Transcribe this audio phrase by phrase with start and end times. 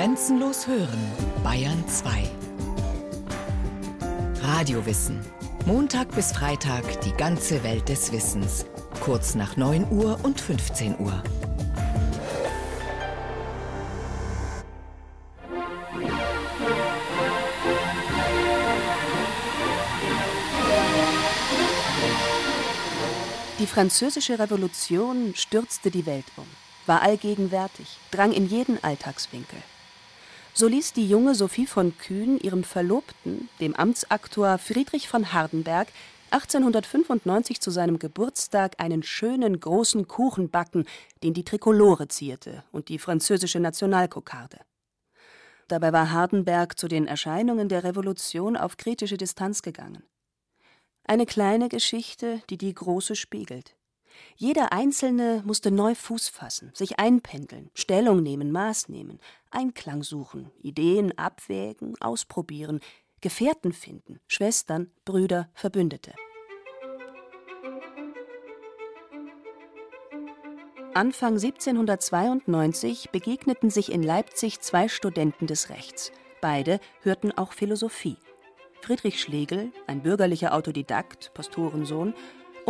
[0.00, 0.98] Grenzenlos hören,
[1.44, 2.26] Bayern 2.
[4.40, 5.20] Radiowissen.
[5.66, 8.64] Montag bis Freitag die ganze Welt des Wissens.
[9.00, 11.22] Kurz nach 9 Uhr und 15 Uhr.
[23.58, 26.46] Die französische Revolution stürzte die Welt um,
[26.86, 29.58] war allgegenwärtig, drang in jeden Alltagswinkel.
[30.52, 35.88] So ließ die junge Sophie von Kühn ihrem Verlobten, dem Amtsaktor Friedrich von Hardenberg,
[36.32, 40.86] 1895 zu seinem Geburtstag einen schönen großen Kuchen backen,
[41.22, 44.58] den die Trikolore zierte und die französische Nationalkokarde.
[45.68, 50.02] Dabei war Hardenberg zu den Erscheinungen der Revolution auf kritische Distanz gegangen.
[51.04, 53.76] Eine kleine Geschichte, die die große spiegelt.
[54.36, 61.16] Jeder Einzelne musste neu Fuß fassen, sich einpendeln, Stellung nehmen, Maß nehmen, Einklang suchen, Ideen
[61.18, 62.80] abwägen, ausprobieren,
[63.20, 66.14] Gefährten finden, Schwestern, Brüder, Verbündete.
[70.94, 76.10] Anfang 1792 begegneten sich in Leipzig zwei Studenten des Rechts.
[76.40, 78.16] Beide hörten auch Philosophie.
[78.80, 82.14] Friedrich Schlegel, ein bürgerlicher Autodidakt, Pastorensohn,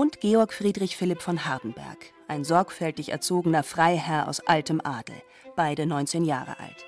[0.00, 5.20] und Georg Friedrich Philipp von Hardenberg, ein sorgfältig erzogener Freiherr aus altem Adel,
[5.56, 6.86] beide 19 Jahre alt.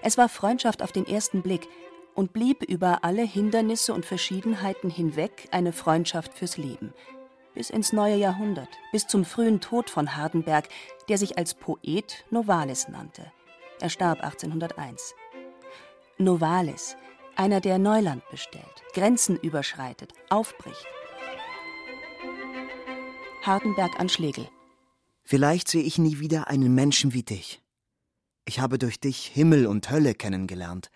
[0.00, 1.68] Es war Freundschaft auf den ersten Blick
[2.14, 6.94] und blieb über alle Hindernisse und Verschiedenheiten hinweg eine Freundschaft fürs Leben.
[7.52, 10.70] Bis ins neue Jahrhundert, bis zum frühen Tod von Hardenberg,
[11.10, 13.30] der sich als Poet Novalis nannte.
[13.80, 15.14] Er starb 1801.
[16.16, 16.96] Novalis,
[17.36, 18.64] einer, der Neuland bestellt,
[18.94, 20.86] Grenzen überschreitet, aufbricht,
[23.42, 24.48] Hardenberg an Schlegel.
[25.24, 27.62] Vielleicht sehe ich nie wieder einen Menschen wie dich.
[28.44, 30.90] Ich habe durch dich Himmel und Hölle kennengelernt,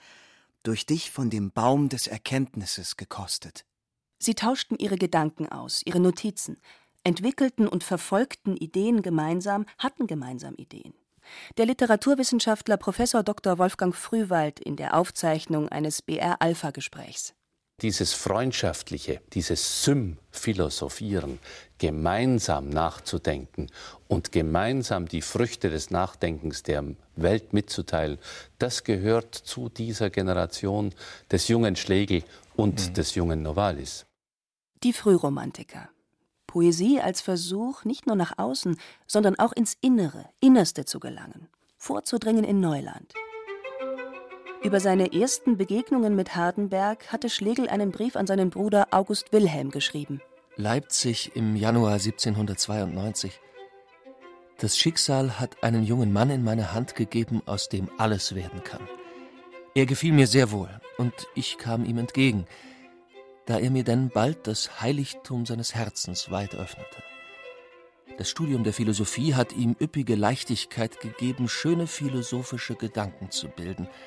[0.62, 3.66] durch dich von dem Baum des Erkenntnisses gekostet.
[4.18, 6.56] Sie tauschten ihre Gedanken aus, ihre Notizen,
[7.04, 10.94] entwickelten und verfolgten Ideen gemeinsam, hatten gemeinsam Ideen.
[11.58, 13.58] Der Literaturwissenschaftler Professor Dr.
[13.58, 17.34] Wolfgang Frühwald in der Aufzeichnung eines BR-Alpha-Gesprächs
[17.82, 21.38] dieses Freundschaftliche, dieses Sym-Philosophieren,
[21.78, 23.66] gemeinsam nachzudenken
[24.08, 26.84] und gemeinsam die Früchte des Nachdenkens der
[27.16, 28.18] Welt mitzuteilen,
[28.58, 30.94] das gehört zu dieser Generation
[31.30, 32.22] des jungen Schlegel
[32.54, 32.94] und mhm.
[32.94, 34.06] des jungen Novalis.
[34.84, 35.88] Die Frühromantiker.
[36.46, 42.44] Poesie als Versuch, nicht nur nach außen, sondern auch ins Innere, Innerste zu gelangen, vorzudringen
[42.44, 43.12] in Neuland.
[44.64, 49.72] Über seine ersten Begegnungen mit Hardenberg hatte Schlegel einen Brief an seinen Bruder August Wilhelm
[49.72, 50.20] geschrieben.
[50.56, 53.40] Leipzig im Januar 1792.
[54.58, 58.88] Das Schicksal hat einen jungen Mann in meine Hand gegeben, aus dem alles werden kann.
[59.74, 62.46] Er gefiel mir sehr wohl, und ich kam ihm entgegen,
[63.46, 67.02] da er mir denn bald das Heiligtum seines Herzens weit öffnete.
[68.16, 73.88] Das Studium der Philosophie hat ihm üppige Leichtigkeit gegeben, schöne philosophische Gedanken zu bilden–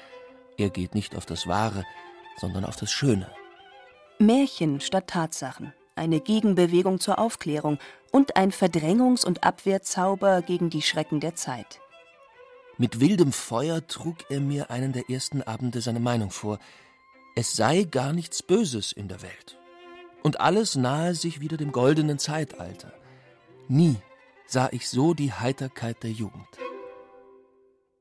[0.58, 1.84] er geht nicht auf das Wahre,
[2.38, 3.30] sondern auf das Schöne.
[4.20, 7.80] Märchen statt Tatsachen, eine Gegenbewegung zur Aufklärung
[8.12, 11.82] und ein Verdrängungs- und Abwehrzauber gegen die Schrecken der Zeit.
[12.78, 16.60] Mit wildem Feuer trug er mir einen der ersten Abende seine Meinung vor.
[17.36, 19.58] Es sei gar nichts Böses in der Welt.
[20.24, 22.92] Und alles nahe sich wieder dem goldenen Zeitalter.
[23.68, 23.98] Nie
[24.48, 26.48] sah ich so die Heiterkeit der Jugend.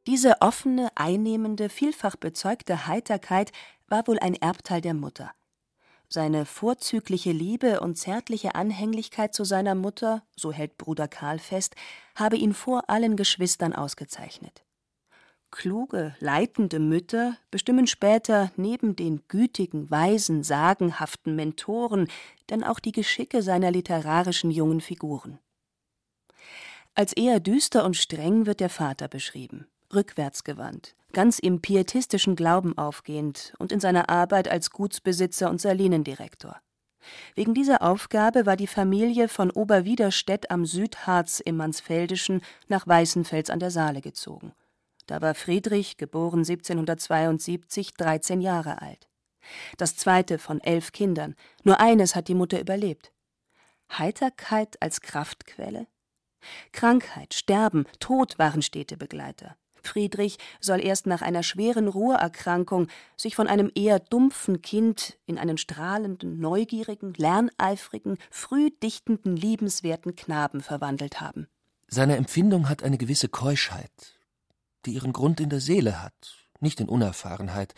[0.06, 3.52] Diese offene, einnehmende, vielfach bezeugte Heiterkeit
[3.88, 5.32] war wohl ein Erbteil der Mutter.
[6.10, 11.74] Seine vorzügliche Liebe und zärtliche Anhänglichkeit zu seiner Mutter, so hält Bruder Karl fest,
[12.14, 14.62] habe ihn vor allen Geschwistern ausgezeichnet.
[15.50, 22.08] Kluge, leitende Mütter bestimmen später neben den gütigen, weisen, sagenhaften Mentoren
[22.50, 25.38] denn auch die Geschicke seiner literarischen jungen Figuren.
[26.94, 33.54] Als eher düster und streng wird der Vater beschrieben rückwärtsgewandt, ganz im pietistischen Glauben aufgehend
[33.58, 36.60] und in seiner Arbeit als Gutsbesitzer und Salinendirektor.
[37.34, 43.58] Wegen dieser Aufgabe war die Familie von Oberwiderstedt am Südharz im Mansfeldischen nach Weißenfels an
[43.58, 44.52] der Saale gezogen.
[45.06, 49.08] Da war Friedrich, geboren 1772, 13 Jahre alt.
[49.76, 51.34] Das zweite von elf Kindern.
[51.62, 53.12] Nur eines hat die Mutter überlebt.
[53.92, 55.86] Heiterkeit als Kraftquelle?
[56.72, 59.56] Krankheit, Sterben, Tod waren stete Begleiter.
[59.86, 65.58] Friedrich soll erst nach einer schweren Ruhrerkrankung sich von einem eher dumpfen Kind in einen
[65.58, 71.46] strahlenden, neugierigen, lerneifrigen, früh dichtenden, liebenswerten Knaben verwandelt haben.
[71.88, 74.14] Seine Empfindung hat eine gewisse Keuschheit.
[74.84, 77.74] die ihren Grund in der Seele hat, nicht in Unerfahrenheit,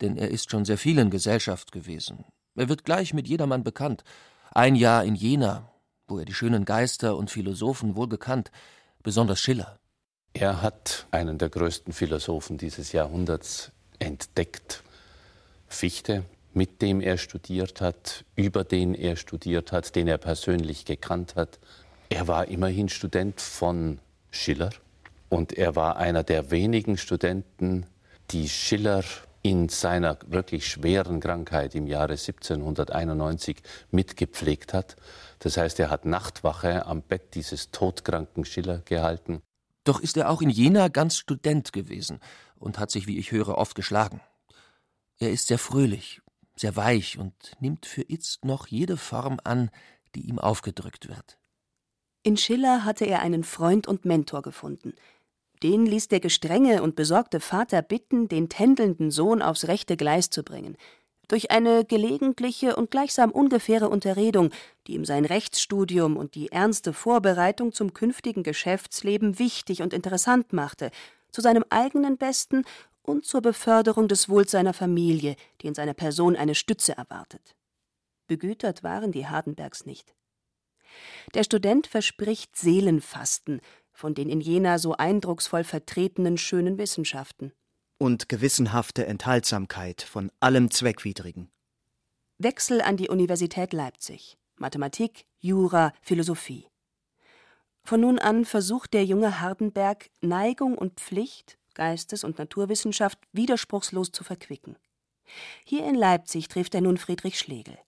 [0.00, 2.24] denn er ist schon sehr viel in Gesellschaft gewesen.
[2.54, 4.04] Er wird gleich mit jedermann bekannt.
[4.52, 5.70] Ein Jahr in Jena,
[6.06, 8.50] wo er die schönen Geister und Philosophen wohl gekannt,
[9.02, 9.78] besonders Schiller.
[10.34, 14.82] Er hat einen der größten Philosophen dieses Jahrhunderts entdeckt.
[15.66, 21.36] Fichte, mit dem er studiert hat, über den er studiert hat, den er persönlich gekannt
[21.36, 21.58] hat.
[22.08, 23.98] Er war immerhin Student von
[24.30, 24.70] Schiller
[25.28, 27.86] und er war einer der wenigen Studenten,
[28.30, 29.04] die Schiller
[29.42, 34.96] in seiner wirklich schweren Krankheit im Jahre 1791 mitgepflegt hat.
[35.38, 39.42] Das heißt, er hat Nachtwache am Bett dieses todkranken Schiller gehalten.
[39.88, 42.20] Doch ist er auch in Jena ganz Student gewesen
[42.56, 44.20] und hat sich, wie ich höre, oft geschlagen.
[45.16, 46.20] Er ist sehr fröhlich,
[46.56, 49.70] sehr weich und nimmt für Itzt noch jede Form an,
[50.14, 51.38] die ihm aufgedrückt wird.
[52.22, 54.92] In Schiller hatte er einen Freund und Mentor gefunden.
[55.62, 60.42] Den ließ der gestrenge und besorgte Vater bitten, den tändelnden Sohn aufs rechte Gleis zu
[60.42, 60.76] bringen.
[61.28, 64.50] Durch eine gelegentliche und gleichsam ungefähre Unterredung,
[64.86, 70.90] die ihm sein Rechtsstudium und die ernste Vorbereitung zum künftigen Geschäftsleben wichtig und interessant machte,
[71.30, 72.64] zu seinem eigenen Besten
[73.02, 77.54] und zur Beförderung des Wohls seiner Familie, die in seiner Person eine Stütze erwartet.
[78.26, 80.14] Begütert waren die Hardenbergs nicht.
[81.34, 83.60] Der Student verspricht Seelenfasten
[83.92, 87.52] von den in Jena so eindrucksvoll vertretenen schönen Wissenschaften.
[87.98, 91.50] Und gewissenhafte Enthaltsamkeit von allem Zweckwidrigen.
[92.38, 94.38] Wechsel an die Universität Leipzig.
[94.56, 96.66] Mathematik, Jura, Philosophie.
[97.84, 104.24] Von nun an versucht der junge Hardenberg, Neigung und Pflicht Geistes- und Naturwissenschaft widerspruchslos zu
[104.24, 104.76] verquicken.
[105.64, 107.78] Hier in Leipzig trifft er nun Friedrich Schlegel.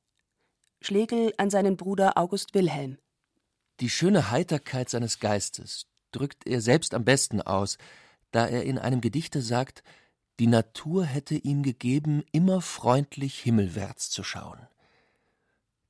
[0.81, 2.99] Schlegel an seinen Bruder August Wilhelm.
[3.81, 7.79] Die schöne Heiterkeit seines Geistes drückt er selbst am besten aus,
[8.31, 9.83] da er in einem Gedichte sagt,
[10.39, 14.59] die Natur hätte ihm gegeben, immer freundlich himmelwärts zu schauen.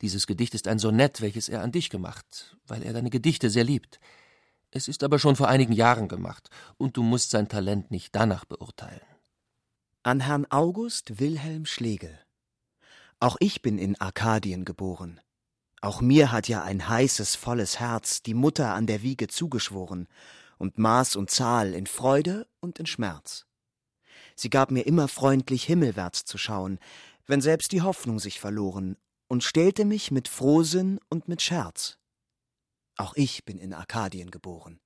[0.01, 3.65] Dieses Gedicht ist ein Sonett, welches er an dich gemacht, weil er deine Gedichte sehr
[3.65, 4.01] liebt.
[4.71, 6.49] Es ist aber schon vor einigen Jahren gemacht,
[6.79, 9.01] und du musst sein Talent nicht danach beurteilen.
[10.03, 12.19] An Herrn August Wilhelm Schlegel.
[13.19, 15.21] Auch ich bin in Arkadien geboren.
[15.83, 20.09] Auch mir hat ja ein heißes, volles Herz die Mutter an der Wiege zugeschworen,
[20.61, 23.47] und Maß und Zahl in Freude und in Schmerz.
[24.37, 26.79] Sie gab mir immer freundlich himmelwärts zu schauen,
[27.27, 28.97] wenn selbst die Hoffnung sich verloren,
[29.27, 31.99] und stellte mich mit Frohsinn und mit Scherz.
[32.97, 34.81] Auch ich bin in Arkadien geboren.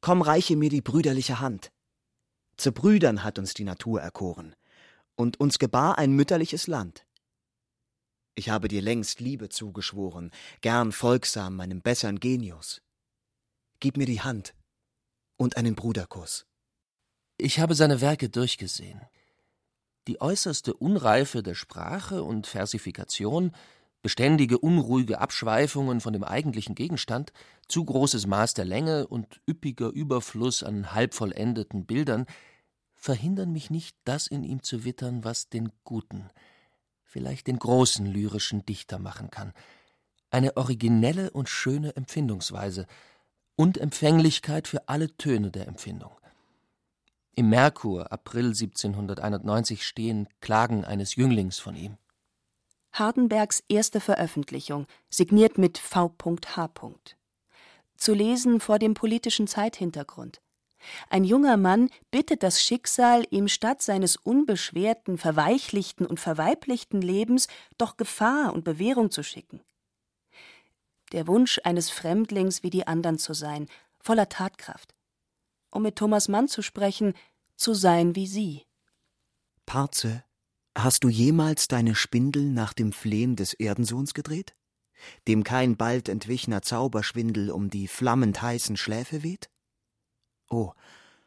[0.00, 1.70] Komm, reiche mir die brüderliche Hand.
[2.56, 4.56] Zu Brüdern hat uns die Natur erkoren,
[5.16, 7.06] und uns gebar ein mütterliches Land.
[8.34, 10.30] Ich habe dir längst Liebe zugeschworen,
[10.60, 12.80] gern folgsam meinem bessern Genius.
[13.80, 14.54] Gib mir die Hand
[15.36, 16.46] und einen Bruderkuss.
[17.38, 19.00] Ich habe seine Werke durchgesehen.
[20.06, 23.52] Die äußerste Unreife der Sprache und Versifikation
[24.02, 27.32] beständige unruhige Abschweifungen von dem eigentlichen Gegenstand,
[27.68, 32.26] zu großes Maß der Länge und üppiger Überfluss an halbvollendeten Bildern
[32.94, 36.28] verhindern mich nicht, das in ihm zu wittern, was den guten,
[37.02, 39.54] vielleicht den großen lyrischen Dichter machen kann.
[40.30, 42.86] Eine originelle und schöne Empfindungsweise
[43.60, 46.12] und Empfänglichkeit für alle Töne der Empfindung.
[47.34, 51.98] Im Merkur, April 1791, stehen Klagen eines Jünglings von ihm.
[52.92, 56.70] Hardenbergs erste Veröffentlichung, signiert mit V.H.
[57.98, 60.40] Zu lesen vor dem politischen Zeithintergrund.
[61.10, 67.98] Ein junger Mann bittet das Schicksal, ihm statt seines unbeschwerten, verweichlichten und verweiblichten Lebens doch
[67.98, 69.60] Gefahr und Bewährung zu schicken.
[71.12, 73.66] Der Wunsch eines Fremdlings wie die anderen zu sein,
[73.98, 74.94] voller Tatkraft.
[75.70, 77.14] Um mit Thomas Mann zu sprechen,
[77.56, 78.66] zu sein wie sie.
[79.66, 80.24] Parze
[80.76, 84.54] Hast du jemals deine Spindel nach dem Flehen des Erdensohns gedreht?
[85.26, 89.50] Dem kein bald entwichener Zauberschwindel um die flammend heißen Schläfe weht?
[90.48, 90.72] Oh,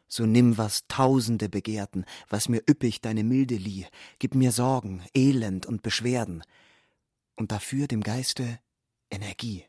[0.08, 3.86] so nimm, was Tausende begehrten, was mir üppig deine Milde lieh,
[4.18, 6.42] gib mir Sorgen, Elend und Beschwerden,
[7.36, 8.60] und dafür dem Geiste
[9.10, 9.64] Energie.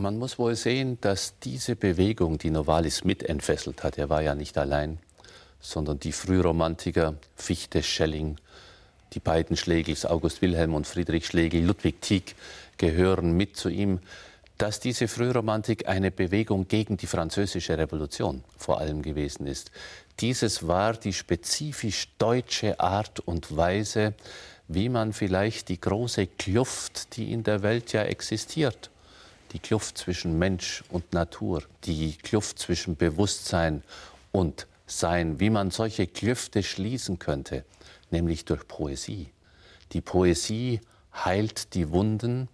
[0.00, 4.36] Man muss wohl sehen, dass diese Bewegung, die Novalis mit entfesselt hat, er war ja
[4.36, 4.98] nicht allein,
[5.60, 8.36] sondern die Frühromantiker Fichte, Schelling,
[9.14, 12.36] die beiden Schlegels, August Wilhelm und Friedrich Schlegel, Ludwig Tieck,
[12.76, 13.98] gehören mit zu ihm,
[14.56, 19.72] dass diese Frühromantik eine Bewegung gegen die französische Revolution vor allem gewesen ist.
[20.20, 24.14] Dieses war die spezifisch deutsche Art und Weise,
[24.68, 28.90] wie man vielleicht die große Kluft, die in der Welt ja existiert,
[29.52, 33.82] die Kluft zwischen Mensch und Natur, die Kluft zwischen Bewusstsein
[34.32, 37.64] und sein, wie man solche Klüfte schließen könnte,
[38.10, 39.32] nämlich durch Poesie.
[39.92, 40.80] Die Poesie
[41.14, 42.48] heilt die Wunden,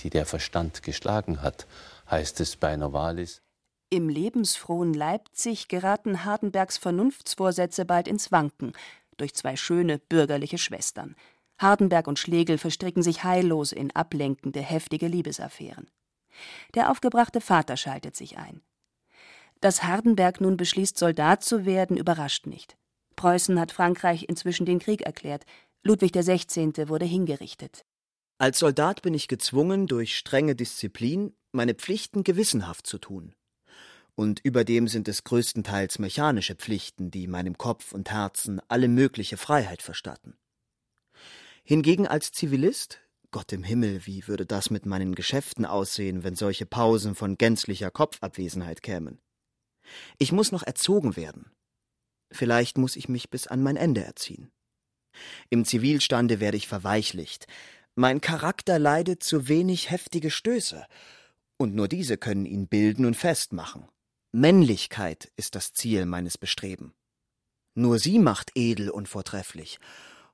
[0.00, 1.66] die der Verstand geschlagen hat,
[2.10, 3.42] heißt es bei Novalis.
[3.90, 8.72] Im lebensfrohen Leipzig geraten Hardenbergs Vernunftsvorsätze bald ins Wanken
[9.16, 11.16] durch zwei schöne bürgerliche Schwestern.
[11.58, 15.88] Hardenberg und Schlegel verstricken sich heillos in ablenkende, heftige Liebesaffären.
[16.74, 18.60] Der aufgebrachte Vater schaltet sich ein.
[19.60, 22.76] Dass Hardenberg nun beschließt, Soldat zu werden, überrascht nicht.
[23.16, 25.44] Preußen hat Frankreich inzwischen den Krieg erklärt.
[25.82, 26.88] Ludwig XVI.
[26.88, 27.84] wurde hingerichtet.
[28.38, 33.34] Als Soldat bin ich gezwungen, durch strenge Disziplin meine Pflichten gewissenhaft zu tun.
[34.14, 39.82] Und überdem sind es größtenteils mechanische Pflichten, die meinem Kopf und Herzen alle mögliche Freiheit
[39.82, 40.36] verstatten.
[41.64, 46.66] Hingegen als Zivilist, Gott im Himmel, wie würde das mit meinen Geschäften aussehen, wenn solche
[46.66, 49.20] Pausen von gänzlicher Kopfabwesenheit kämen?
[50.18, 51.50] Ich muss noch erzogen werden.
[52.30, 54.50] Vielleicht muss ich mich bis an mein Ende erziehen.
[55.50, 57.46] Im Zivilstande werde ich verweichlicht.
[57.94, 60.86] Mein Charakter leidet zu wenig heftige Stöße,
[61.56, 63.88] und nur diese können ihn bilden und festmachen.
[64.30, 66.94] Männlichkeit ist das Ziel meines Bestreben.
[67.74, 69.78] Nur sie macht edel und vortrefflich,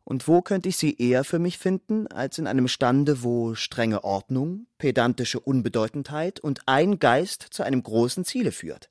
[0.05, 4.05] und wo könnte ich sie eher für mich finden, als in einem Stande, wo strenge
[4.05, 8.91] Ordnung, pedantische Unbedeutendheit und ein Geist zu einem großen Ziele führt?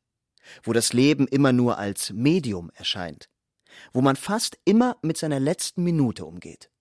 [0.64, 3.30] Wo das Leben immer nur als Medium erscheint?
[3.94, 6.72] Wo man fast immer mit seiner letzten Minute umgeht?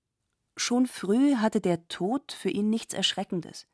[0.56, 3.66] Schon früh hatte der Tod für ihn nichts Erschreckendes.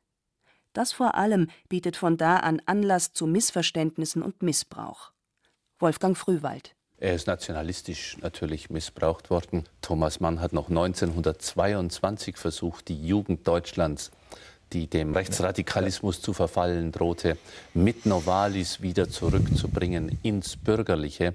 [0.72, 5.12] Das vor allem bietet von da an Anlass zu Missverständnissen und Missbrauch.
[5.78, 9.64] Wolfgang Frühwald er ist nationalistisch natürlich missbraucht worden.
[9.82, 14.10] Thomas Mann hat noch 1922 versucht, die Jugend Deutschlands,
[14.72, 17.38] die dem Rechtsradikalismus zu verfallen drohte,
[17.72, 21.34] mit Novalis wieder zurückzubringen ins Bürgerliche.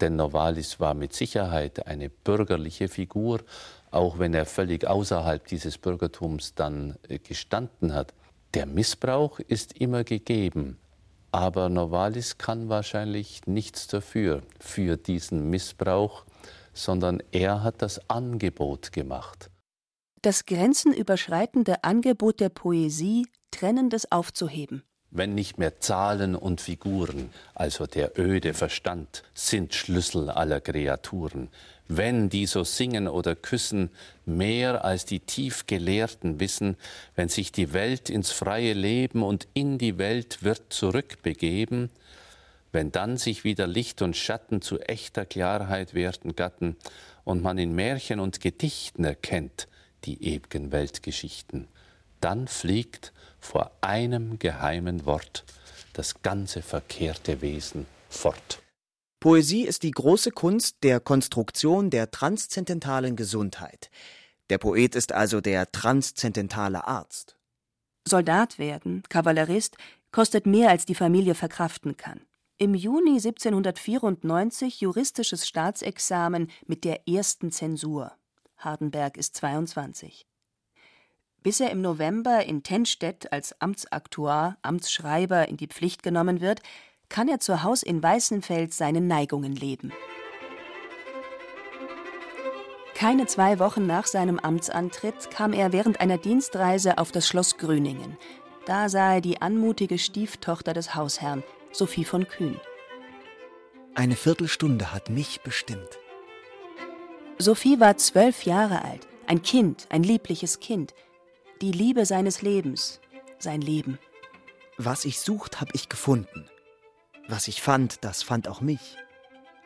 [0.00, 3.40] Denn Novalis war mit Sicherheit eine bürgerliche Figur,
[3.90, 8.14] auch wenn er völlig außerhalb dieses Bürgertums dann äh, gestanden hat.
[8.54, 10.78] Der Missbrauch ist immer gegeben.
[11.32, 16.24] Aber Novalis kann wahrscheinlich nichts dafür, für diesen Missbrauch,
[16.74, 19.50] sondern er hat das Angebot gemacht.
[20.20, 24.84] Das grenzenüberschreitende Angebot der Poesie, Trennendes aufzuheben.
[25.14, 31.48] Wenn nicht mehr Zahlen und Figuren, also der öde Verstand, sind Schlüssel aller Kreaturen,
[31.86, 33.90] wenn die so singen oder küssen,
[34.24, 36.78] mehr als die Tiefgelehrten wissen,
[37.14, 41.90] wenn sich die Welt ins freie Leben und in die Welt wird zurückbegeben,
[42.72, 46.76] wenn dann sich wieder Licht und Schatten zu echter Klarheit werden gatten
[47.24, 49.68] und man in Märchen und Gedichten erkennt
[50.04, 51.68] die ewigen Weltgeschichten,
[52.22, 53.12] dann fliegt
[53.42, 55.44] vor einem geheimen Wort
[55.92, 58.62] das ganze verkehrte Wesen fort.
[59.20, 63.90] Poesie ist die große Kunst der Konstruktion der transzendentalen Gesundheit.
[64.50, 67.36] Der Poet ist also der transzendentale Arzt.
[68.06, 69.76] Soldat werden, Kavallerist,
[70.10, 72.20] kostet mehr als die Familie verkraften kann.
[72.58, 78.12] Im Juni 1794 juristisches Staatsexamen mit der ersten Zensur.
[78.56, 80.26] Hardenberg ist 22.
[81.42, 86.60] Bis er im November in Tennstedt als Amtsaktuar, Amtsschreiber in die Pflicht genommen wird,
[87.08, 89.92] kann er zu Haus in Weißenfels seinen Neigungen leben.
[92.94, 98.16] Keine zwei Wochen nach seinem Amtsantritt kam er während einer Dienstreise auf das Schloss Grüningen.
[98.64, 102.60] Da sah er die anmutige Stieftochter des Hausherrn, Sophie von Kühn.
[103.96, 105.98] Eine Viertelstunde hat mich bestimmt.
[107.38, 110.94] Sophie war zwölf Jahre alt, ein Kind, ein liebliches Kind.
[111.62, 113.00] Die Liebe seines Lebens,
[113.38, 114.00] sein Leben.
[114.78, 116.50] Was ich sucht, hab ich gefunden.
[117.28, 118.96] Was ich fand, das fand auch mich.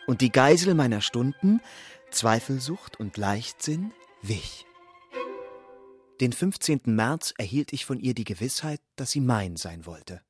[0.07, 1.63] Und die Geisel meiner Stunden,
[2.11, 4.67] Zweifelsucht und Leichtsinn, wich.
[6.21, 6.83] Den 15.
[6.85, 10.21] März erhielt ich von ihr die Gewissheit, dass sie mein sein wollte.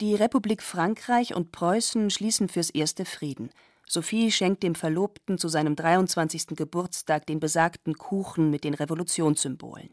[0.00, 3.50] Die Republik Frankreich und Preußen schließen fürs erste Frieden.
[3.88, 6.48] Sophie schenkt dem Verlobten zu seinem 23.
[6.56, 9.88] Geburtstag den besagten Kuchen mit den Revolutionssymbolen.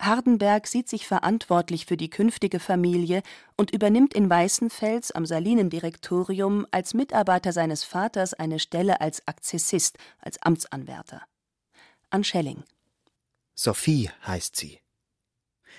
[0.00, 3.22] Hardenberg sieht sich verantwortlich für die künftige Familie
[3.56, 10.40] und übernimmt in Weißenfels am Salinendirektorium als Mitarbeiter seines Vaters eine Stelle als Akzessist, als
[10.42, 11.22] Amtsanwärter.
[12.10, 12.62] An Schelling.
[13.54, 14.80] Sophie heißt sie.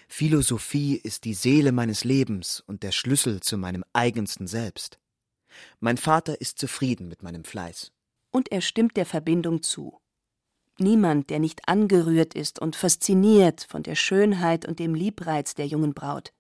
[0.08, 5.00] Philosophie ist die Seele meines Lebens und der Schlüssel zu meinem eigensten Selbst.
[5.80, 7.92] Mein Vater ist zufrieden mit meinem Fleiß.
[8.32, 10.00] Und er stimmt der Verbindung zu.
[10.80, 15.94] Niemand, der nicht angerührt ist und fasziniert von der Schönheit und dem Liebreiz der jungen
[15.94, 16.34] Braut.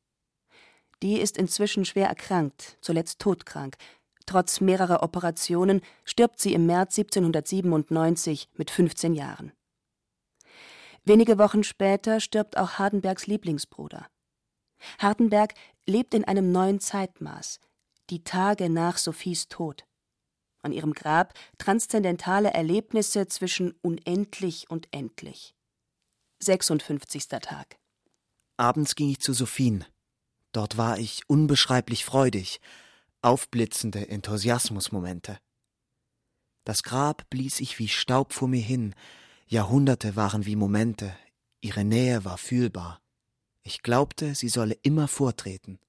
[1.01, 3.77] Die ist inzwischen schwer erkrankt, zuletzt todkrank.
[4.25, 9.53] Trotz mehrerer Operationen stirbt sie im März 1797 mit 15 Jahren.
[11.03, 14.07] Wenige Wochen später stirbt auch Hardenbergs Lieblingsbruder.
[14.99, 15.53] Hardenberg
[15.85, 17.59] lebt in einem neuen Zeitmaß,
[18.09, 19.85] die Tage nach Sophies Tod.
[20.67, 25.55] An ihrem Grab transzendentale Erlebnisse zwischen unendlich und endlich.
[26.39, 27.29] 56.
[27.29, 27.77] Tag.
[28.57, 29.85] Abends ging ich zu Sophien.
[30.51, 32.59] Dort war ich unbeschreiblich freudig,
[33.21, 35.37] aufblitzende Enthusiasmusmomente.
[36.65, 38.93] Das Grab blies ich wie Staub vor mir hin,
[39.47, 41.15] Jahrhunderte waren wie Momente,
[41.61, 42.99] ihre Nähe war fühlbar.
[43.63, 45.79] Ich glaubte, sie solle immer vortreten.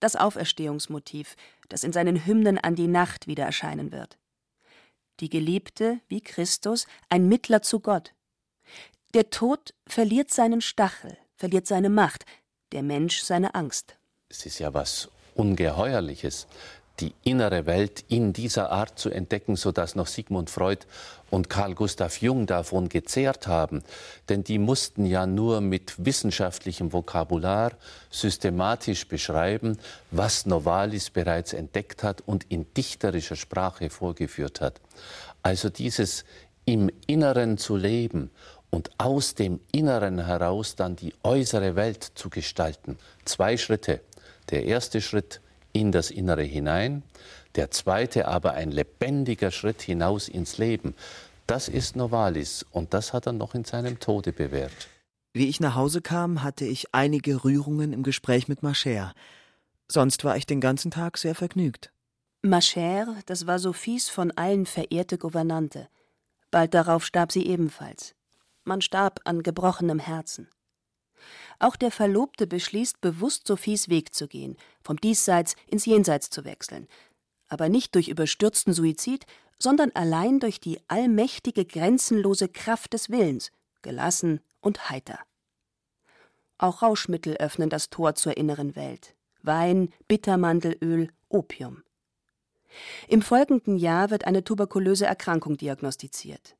[0.00, 1.36] Das Auferstehungsmotiv,
[1.68, 4.18] das in seinen Hymnen an die Nacht wieder erscheinen wird.
[5.20, 8.12] Die Geliebte, wie Christus, ein Mittler zu Gott.
[9.14, 12.26] Der Tod verliert seinen Stachel, verliert seine Macht,
[12.72, 13.96] der Mensch seine Angst.
[14.28, 16.46] Es ist ja was Ungeheuerliches,
[17.00, 20.86] die innere Welt in dieser Art zu entdecken, sodass noch Sigmund Freud
[21.30, 23.82] und Carl Gustav Jung davon gezehrt haben.
[24.28, 27.72] Denn die mussten ja nur mit wissenschaftlichem Vokabular
[28.10, 29.78] systematisch beschreiben,
[30.10, 34.80] was Novalis bereits entdeckt hat und in dichterischer Sprache vorgeführt hat.
[35.42, 36.24] Also dieses
[36.64, 38.30] im Inneren zu leben
[38.70, 42.98] und aus dem Inneren heraus dann die äußere Welt zu gestalten.
[43.24, 44.00] Zwei Schritte.
[44.50, 45.40] Der erste Schritt
[45.80, 47.02] in das Innere hinein,
[47.54, 50.94] der zweite aber ein lebendiger Schritt hinaus ins Leben.
[51.46, 54.88] Das ist Novalis und das hat er noch in seinem Tode bewährt.
[55.32, 59.12] Wie ich nach Hause kam, hatte ich einige Rührungen im Gespräch mit Macher.
[59.86, 61.92] Sonst war ich den ganzen Tag sehr vergnügt.
[62.42, 65.88] Macher, das war Sophies von allen verehrte Gouvernante.
[66.50, 68.14] Bald darauf starb sie ebenfalls.
[68.64, 70.48] Man starb an gebrochenem Herzen.
[71.58, 76.86] Auch der Verlobte beschließt bewusst, Sophies Weg zu gehen, vom Diesseits ins Jenseits zu wechseln.
[77.48, 79.26] Aber nicht durch überstürzten Suizid,
[79.58, 85.18] sondern allein durch die allmächtige, grenzenlose Kraft des Willens, gelassen und heiter.
[86.58, 89.14] Auch Rauschmittel öffnen das Tor zur inneren Welt.
[89.42, 91.82] Wein, Bittermandelöl, Opium.
[93.08, 96.56] Im folgenden Jahr wird eine tuberkulöse Erkrankung diagnostiziert.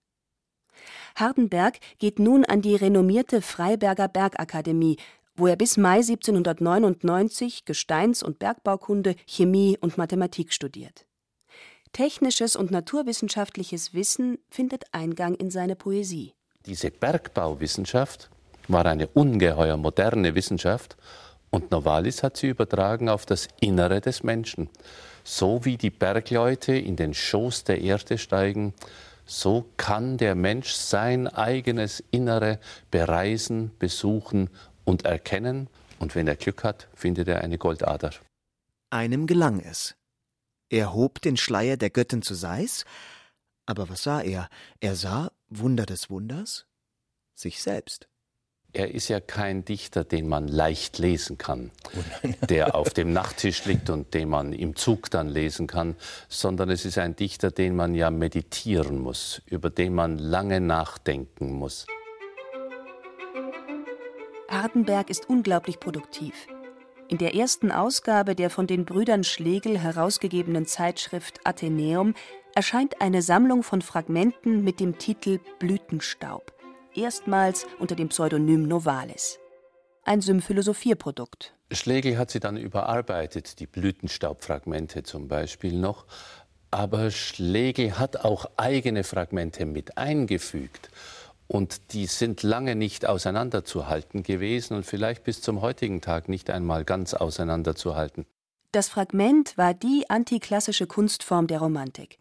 [1.14, 4.96] Hardenberg geht nun an die renommierte Freiberger Bergakademie,
[5.36, 11.06] wo er bis Mai 1799 Gesteins- und Bergbaukunde, Chemie und Mathematik studiert.
[11.92, 16.34] Technisches und naturwissenschaftliches Wissen findet Eingang in seine Poesie.
[16.66, 18.28] Diese Bergbauwissenschaft
[18.68, 20.96] war eine ungeheuer moderne Wissenschaft
[21.50, 24.68] und Novalis hat sie übertragen auf das Innere des Menschen.
[25.24, 28.74] So wie die Bergleute in den Schoß der Erde steigen,
[29.26, 32.60] so kann der Mensch sein eigenes Innere
[32.90, 34.48] bereisen, besuchen
[34.84, 35.68] und erkennen.
[35.98, 38.12] Und wenn er Glück hat, findet er eine Goldader.
[38.90, 39.96] Einem gelang es.
[40.70, 42.84] Er hob den Schleier der Göttin zu Seis,
[43.66, 44.48] aber was sah er?
[44.80, 46.66] Er sah, Wunder des Wunders,
[47.34, 48.08] sich selbst
[48.72, 51.70] er ist ja kein Dichter, den man leicht lesen kann,
[52.48, 55.96] der auf dem Nachttisch liegt und den man im Zug dann lesen kann,
[56.28, 61.52] sondern es ist ein Dichter, den man ja meditieren muss, über den man lange nachdenken
[61.52, 61.86] muss.
[64.48, 66.34] Hardenberg ist unglaublich produktiv.
[67.08, 72.14] In der ersten Ausgabe der von den Brüdern Schlegel herausgegebenen Zeitschrift Athenäum
[72.54, 76.55] erscheint eine Sammlung von Fragmenten mit dem Titel Blütenstaub
[76.96, 79.38] erstmals unter dem Pseudonym Novalis.
[80.04, 81.54] Ein Symphilosophierprodukt.
[81.72, 86.06] Schlegel hat sie dann überarbeitet, die Blütenstaubfragmente zum Beispiel noch.
[86.70, 90.90] Aber Schlegel hat auch eigene Fragmente mit eingefügt.
[91.48, 96.84] Und die sind lange nicht auseinanderzuhalten gewesen und vielleicht bis zum heutigen Tag nicht einmal
[96.84, 98.26] ganz auseinanderzuhalten.
[98.72, 102.18] Das Fragment war die antiklassische Kunstform der Romantik.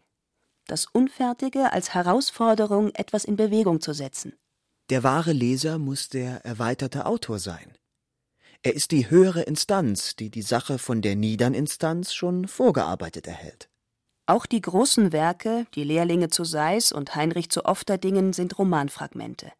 [0.66, 4.32] Das Unfertige als Herausforderung, etwas in Bewegung zu setzen.
[4.88, 7.76] Der wahre Leser muss der erweiterte Autor sein.
[8.62, 13.68] Er ist die höhere Instanz, die die Sache von der niedern Instanz schon vorgearbeitet erhält.
[14.26, 19.52] Auch die großen Werke, die Lehrlinge zu Seis und Heinrich zu Ofterdingen, sind Romanfragmente.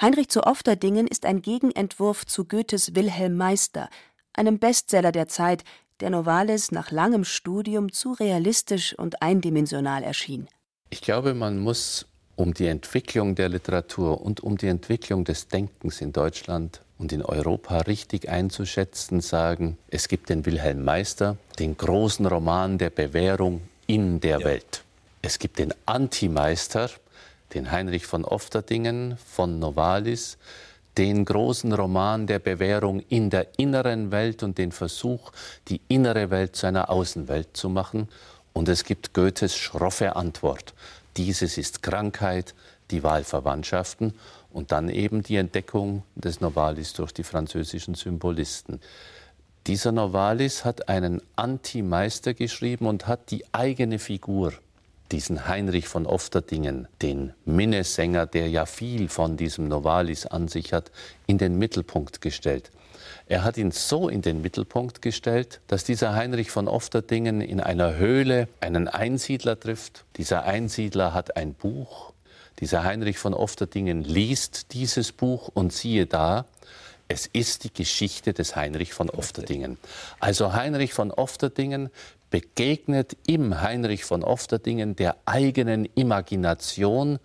[0.00, 3.88] Heinrich zu Ofterdingen ist ein Gegenentwurf zu Goethes Wilhelm Meister,
[4.34, 5.64] einem Bestseller der Zeit,
[6.00, 10.48] der Novalis nach langem Studium zu realistisch und eindimensional erschien.
[10.90, 16.00] Ich glaube, man muss um die Entwicklung der Literatur und um die Entwicklung des Denkens
[16.00, 22.26] in Deutschland und in Europa richtig einzuschätzen, sagen, es gibt den Wilhelm Meister, den großen
[22.26, 24.46] Roman der Bewährung in der ja.
[24.46, 24.84] Welt.
[25.22, 26.90] Es gibt den Antimeister,
[27.54, 30.36] den Heinrich von Ofterdingen, von Novalis,
[30.98, 35.32] den großen Roman der Bewährung in der inneren Welt und den Versuch,
[35.68, 38.08] die innere Welt zu einer Außenwelt zu machen.
[38.52, 40.72] Und es gibt Goethes schroffe Antwort.
[41.16, 42.54] Dieses ist Krankheit,
[42.90, 44.14] die Wahlverwandtschaften
[44.52, 48.80] und dann eben die Entdeckung des Novalis durch die französischen Symbolisten.
[49.66, 54.52] Dieser Novalis hat einen Anti-Meister geschrieben und hat die eigene Figur
[55.12, 60.90] diesen Heinrich von Ofterdingen, den Minnesänger, der ja viel von diesem Novalis an sich hat,
[61.26, 62.70] in den Mittelpunkt gestellt.
[63.28, 67.96] Er hat ihn so in den Mittelpunkt gestellt, dass dieser Heinrich von Ofterdingen in einer
[67.96, 70.04] Höhle einen Einsiedler trifft.
[70.16, 72.12] Dieser Einsiedler hat ein Buch.
[72.60, 76.46] Dieser Heinrich von Ofterdingen liest dieses Buch und siehe da,
[77.08, 79.76] es ist die Geschichte des Heinrich von Ofterdingen.
[80.20, 81.90] Also Heinrich von Ofterdingen
[82.30, 87.18] begegnet im Heinrich von Ofterdingen der eigenen Imagination.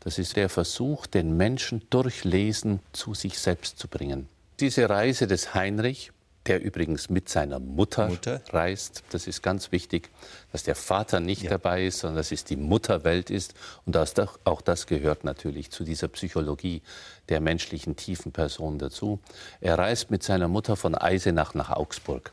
[0.00, 4.28] Das ist der Versuch, den Menschen durch Lesen zu sich selbst zu bringen.
[4.58, 6.12] Diese Reise des Heinrich,
[6.46, 10.08] der übrigens mit seiner Mutter, Mutter, reist, das ist ganz wichtig,
[10.50, 11.50] dass der Vater nicht ja.
[11.50, 13.52] dabei ist, sondern dass es die Mutterwelt ist.
[13.84, 13.98] Und
[14.44, 16.80] auch das gehört natürlich zu dieser Psychologie
[17.28, 19.20] der menschlichen tiefen Person dazu.
[19.60, 22.32] Er reist mit seiner Mutter von Eisenach nach Augsburg.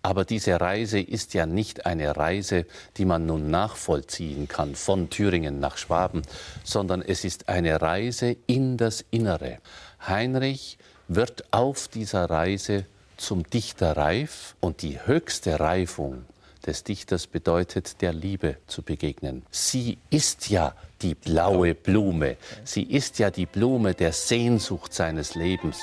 [0.00, 2.66] Aber diese Reise ist ja nicht eine Reise,
[2.98, 6.22] die man nun nachvollziehen kann von Thüringen nach Schwaben,
[6.62, 9.58] sondern es ist eine Reise in das Innere.
[10.06, 12.84] Heinrich wird auf dieser Reise
[13.16, 16.24] zum Dichter reif und die höchste Reifung
[16.66, 19.42] des Dichters bedeutet, der Liebe zu begegnen.
[19.50, 25.78] Sie ist ja die blaue Blume, sie ist ja die Blume der Sehnsucht seines Lebens.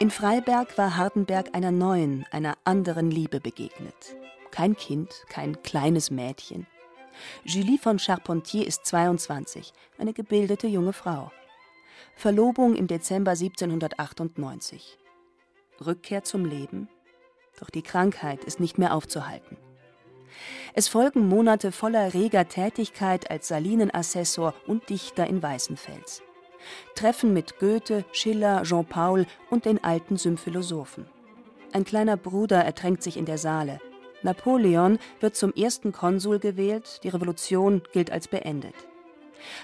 [0.00, 4.16] In Freiberg war Hardenberg einer neuen, einer anderen Liebe begegnet.
[4.50, 6.66] Kein Kind, kein kleines Mädchen.
[7.44, 11.32] Julie von Charpentier ist 22, eine gebildete junge Frau.
[12.14, 14.98] Verlobung im Dezember 1798.
[15.84, 16.88] Rückkehr zum Leben?
[17.60, 19.56] Doch die Krankheit ist nicht mehr aufzuhalten.
[20.74, 26.22] Es folgen Monate voller reger Tätigkeit als Salinenassessor und Dichter in Weißenfels.
[26.94, 31.06] Treffen mit Goethe, Schiller, Jean Paul und den alten Symphilosophen.
[31.72, 33.80] Ein kleiner Bruder ertränkt sich in der Saale.
[34.22, 38.74] Napoleon wird zum ersten Konsul gewählt, die Revolution gilt als beendet.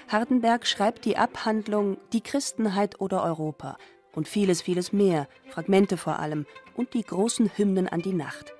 [0.07, 3.77] Hardenberg schreibt die Abhandlung Die Christenheit oder Europa
[4.13, 8.53] und vieles, vieles mehr, Fragmente vor allem und die großen Hymnen an die Nacht.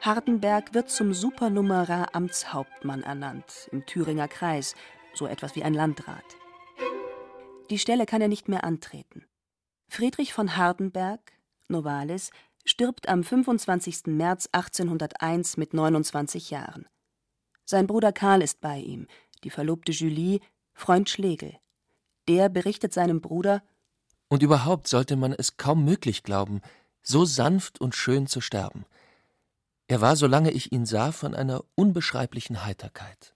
[0.00, 4.74] Hardenberg wird zum Supernumerar Amtshauptmann ernannt im Thüringer Kreis,
[5.14, 6.24] so etwas wie ein Landrat.
[7.70, 9.24] Die Stelle kann er nicht mehr antreten.
[9.88, 11.20] Friedrich von Hardenberg,
[11.68, 12.30] Novalis,
[12.64, 14.06] stirbt am 25.
[14.06, 16.86] März 1801 mit 29 Jahren.
[17.64, 19.06] Sein Bruder Karl ist bei ihm,
[19.44, 20.40] die Verlobte Julie,
[20.72, 21.56] Freund Schlegel.
[22.28, 23.62] Der berichtet seinem Bruder
[24.28, 26.60] Und überhaupt sollte man es kaum möglich glauben,
[27.02, 28.84] so sanft und schön zu sterben.
[29.88, 33.34] Er war, solange ich ihn sah, von einer unbeschreiblichen Heiterkeit.